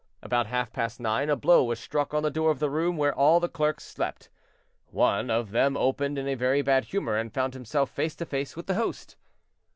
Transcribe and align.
About 0.23 0.47
half 0.47 0.73
past 0.73 0.99
nine 0.99 1.29
a 1.29 1.35
blow 1.35 1.63
was 1.63 1.79
struck 1.79 2.11
on 2.11 2.23
the 2.23 2.31
door 2.31 2.49
of 2.49 2.57
the 2.57 2.71
room 2.71 2.97
where 2.97 3.11
the 3.11 3.47
clerks 3.47 3.91
all 3.91 3.93
slept. 3.93 4.29
One 4.87 5.29
of 5.29 5.51
them 5.51 5.77
opened 5.77 6.17
in 6.17 6.27
a 6.27 6.33
very 6.33 6.63
bad 6.63 6.85
humor, 6.85 7.15
and 7.17 7.31
found 7.31 7.53
himself 7.53 7.91
face 7.91 8.15
to 8.15 8.25
face 8.25 8.55
with 8.55 8.65
the 8.65 8.73
host. 8.73 9.15